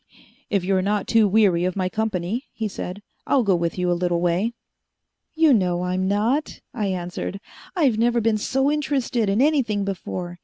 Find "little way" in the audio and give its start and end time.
3.93-4.53